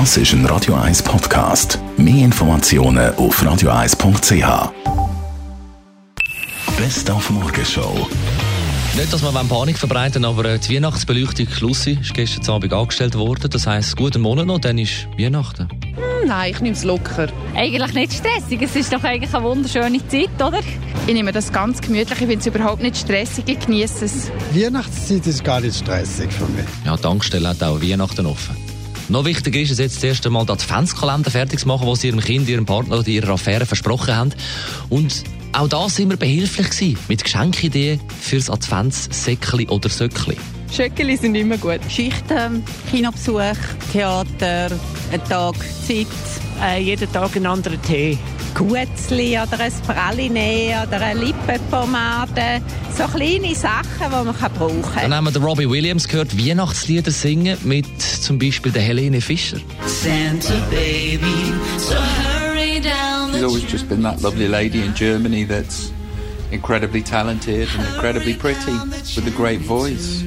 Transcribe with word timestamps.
Das 0.00 0.16
ist 0.16 0.32
ein 0.32 0.44
Radio 0.46 0.74
1 0.74 1.04
Podcast. 1.04 1.78
Mehr 1.96 2.24
Informationen 2.24 3.14
auf 3.14 3.40
radio1.ch. 3.40 4.72
Best 6.76 7.08
auf 7.08 7.30
Morgenshow. 7.30 8.08
Nicht, 8.96 9.12
dass 9.12 9.22
wir 9.22 9.30
Panik 9.30 9.78
verbreiten 9.78 10.24
aber 10.24 10.46
äh, 10.46 10.58
die 10.58 10.74
Weihnachtsbeleuchtung 10.74 11.46
Lucy 11.60 11.96
ist 12.00 12.12
gestern 12.12 12.56
Abend 12.56 12.72
angestellt 12.72 13.14
worden. 13.14 13.48
Das 13.48 13.68
heisst, 13.68 13.96
guten 13.96 14.20
Monat 14.20 14.46
noch, 14.46 14.58
dann 14.58 14.78
ist 14.78 15.06
Weihnachten. 15.16 15.68
Hm, 15.70 16.26
nein, 16.26 16.50
ich 16.50 16.60
nehme 16.60 16.74
es 16.74 16.82
locker. 16.82 17.28
Eigentlich 17.54 17.94
nicht 17.94 18.14
stressig. 18.14 18.62
Es 18.62 18.74
ist 18.74 18.92
doch 18.92 19.04
eigentlich 19.04 19.32
eine 19.32 19.44
wunderschöne 19.44 20.00
Zeit, 20.08 20.34
oder? 20.44 20.58
Ich 21.06 21.14
nehme 21.14 21.30
das 21.30 21.52
ganz 21.52 21.80
gemütlich. 21.80 22.20
Ich 22.20 22.26
finde 22.26 22.38
es 22.40 22.46
überhaupt 22.46 22.82
nicht 22.82 22.96
stressig. 22.96 23.44
Ich 23.46 23.60
genieße 23.60 24.06
es. 24.06 24.32
Weihnachtszeit 24.52 25.24
ist 25.24 25.44
gar 25.44 25.60
nicht 25.60 25.76
stressig 25.76 26.32
für 26.32 26.46
mich. 26.46 26.66
Ja, 26.84 26.96
die 26.96 27.02
Tankstelle 27.02 27.50
hat 27.50 27.62
auch 27.62 27.80
Weihnachten 27.80 28.26
offen. 28.26 28.73
Noch 29.08 29.26
wichtiger 29.26 29.60
ist 29.60 29.70
es 29.70 29.78
jetzt 29.78 29.96
das 29.96 30.04
erste 30.04 30.30
Mal, 30.30 30.46
den 30.46 30.52
Adventskalender 30.52 31.30
fertig 31.30 31.60
zu 31.60 31.68
machen, 31.68 31.86
was 31.86 32.00
sie 32.00 32.08
ihrem 32.08 32.20
Kind, 32.20 32.48
ihrem 32.48 32.64
Partner 32.64 32.98
oder 32.98 33.08
ihrer 33.08 33.34
Affäre 33.34 33.66
versprochen 33.66 34.16
haben. 34.16 34.32
Und 34.88 35.24
auch 35.52 35.68
da 35.68 35.88
sind 35.88 36.08
wir 36.08 36.16
behilflich 36.16 36.70
gewesen, 36.70 36.98
mit 37.08 37.22
Geschenkideen 37.22 38.00
fürs 38.20 38.48
Adventssäckli 38.48 39.68
oder 39.68 39.90
Söckli. 39.90 40.36
Schöckeli 40.74 41.16
sind 41.16 41.34
immer 41.34 41.58
gut. 41.58 41.82
Geschichten, 41.82 42.64
Kinobesuch, 42.90 43.56
Theater, 43.92 44.70
ein 45.12 45.24
Tag 45.28 45.54
Zeit, 45.86 46.06
äh, 46.62 46.80
jeden 46.80 47.10
Tag 47.12 47.36
einen 47.36 47.46
anderen 47.46 47.80
Tee. 47.82 48.18
Gutzli 48.54 49.36
oder 49.36 49.58
ein 49.58 49.72
Praline 49.86 50.86
oder 50.86 51.00
eine 51.00 51.20
Lippenpomade. 51.20 52.62
So 52.96 53.04
kleine 53.04 53.54
Sachen, 53.54 53.86
die 54.00 54.08
man 54.08 54.26
brauchen 54.26 54.82
kann. 54.82 55.02
Dann 55.02 55.14
haben 55.14 55.24
wir 55.24 55.32
den 55.32 55.42
Robbie 55.42 55.68
Williams 55.68 56.06
gehört, 56.06 56.38
Weihnachtslieder 56.38 57.10
singen 57.10 57.58
mit 57.64 58.00
zum 58.00 58.38
Beispiel 58.38 58.70
der 58.70 58.82
Helene 58.82 59.20
Fischer. 59.20 59.58
Santa 59.86 60.54
Baby, 60.70 61.52
so 61.78 61.94
hurry 61.94 62.80
down 62.80 63.32
She's 63.32 63.42
always 63.42 63.64
just 63.70 63.88
been 63.88 64.02
that 64.02 64.22
lovely 64.22 64.46
lady 64.46 64.84
in 64.84 64.94
Germany 64.94 65.44
that's 65.44 65.90
incredibly 66.52 67.02
talented 67.02 67.68
and 67.76 67.86
incredibly 67.94 68.34
pretty 68.34 68.72
with 69.16 69.26
a 69.26 69.36
great 69.36 69.60
voice. 69.60 70.22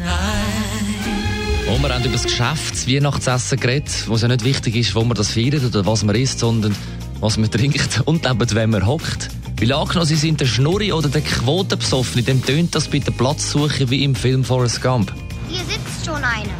Und 1.70 1.82
wir 1.82 1.94
haben 1.94 2.04
über 2.04 2.14
das 2.14 2.24
Geschäfts-Weihnachtsessen 2.24 3.60
geredet, 3.60 3.92
wo 4.08 4.16
es 4.16 4.22
ja 4.22 4.30
nicht 4.30 4.46
wichtig 4.46 4.76
ist, 4.76 4.96
wo 4.96 5.04
man 5.04 5.16
das 5.16 5.32
feiert 5.32 5.64
oder 5.66 5.86
was 5.86 6.04
man 6.04 6.16
isst, 6.16 6.40
sondern 6.40 6.74
was 7.20 7.38
man 7.38 7.52
trinkt 7.52 8.02
und 8.06 8.26
eben, 8.26 8.52
wenn 8.52 8.70
man 8.70 8.86
hockt. 8.86 9.30
Weil 9.60 9.74
angenommen, 9.74 10.06
Sie 10.06 10.16
sind 10.16 10.40
der 10.40 10.46
Schnurri 10.46 10.94
oder 10.94 11.10
der 11.10 11.22
Quotenbesoffene, 11.22 12.24
dann 12.24 12.42
tönt 12.42 12.74
das 12.74 12.88
bei 12.88 13.00
der 13.00 13.12
Platzsuche 13.12 13.90
wie 13.90 14.04
im 14.04 14.16
Film 14.16 14.46
Forrest 14.46 14.82
Gump. 14.82 15.14
Hier 15.50 15.60
sitzt 15.60 16.06
schon 16.06 16.16
einer. 16.16 16.56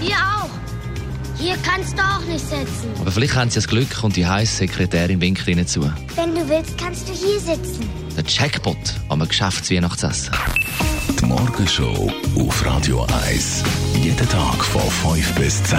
Hier 0.00 0.16
auch. 0.16 0.50
Hier 1.38 1.56
kannst 1.62 1.98
du 1.98 2.02
auch 2.02 2.24
nicht 2.26 2.46
sitzen. 2.46 2.90
Aber 3.00 3.10
vielleicht 3.10 3.34
haben 3.34 3.50
Sie 3.50 3.56
das 3.56 3.66
Glück 3.66 4.04
und 4.04 4.14
die 4.14 4.26
heiße 4.26 4.58
Sekretärin 4.58 5.20
winkt 5.20 5.48
Ihnen 5.48 5.66
zu. 5.66 5.80
Wenn 6.14 6.34
du 6.34 6.48
willst, 6.48 6.78
kannst 6.78 7.08
du 7.08 7.12
hier 7.12 7.40
sitzen. 7.40 7.88
Der 8.16 8.24
Jackpot 8.24 8.76
am 9.08 9.26
Geschäftsweihnachtsessen. 9.26 10.32
Die 11.20 11.26
Morgenshow 11.26 12.10
auf 12.38 12.64
Radio 12.64 13.06
1. 13.26 13.62
Jeden 13.94 14.28
Tag 14.28 14.64
von 14.64 14.80
5 15.14 15.34
bis 15.34 15.62
10. 15.64 15.78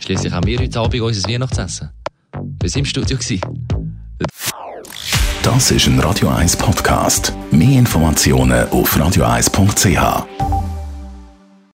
Schließlich 0.00 0.32
haben 0.32 0.46
wir 0.46 0.58
heute 0.58 0.80
Abend 0.80 1.00
unser 1.00 1.28
Weihnachtsessen. 1.28 1.90
Wir 2.32 2.70
waren 2.70 2.78
im 2.78 2.84
Studio. 2.84 3.16
Das 5.42 5.70
ist 5.70 5.86
ein 5.86 6.00
Radio 6.00 6.28
1 6.30 6.56
Podcast. 6.56 7.32
Mehr 7.50 7.78
Informationen 7.78 8.68
auf 8.70 8.96
radio1.ch. 8.96 10.59